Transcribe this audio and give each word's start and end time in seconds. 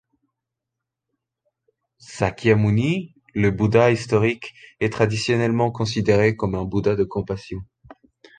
Śākyamuni, 2.13 3.13
le 3.35 3.51
buddha 3.51 3.91
historique, 3.91 4.51
est 4.79 4.89
traditionnellement 4.89 5.69
considéré 5.69 6.35
comme 6.35 6.55
un 6.55 6.63
buddha 6.65 6.95
de 6.95 7.03
compassion. 7.03 7.59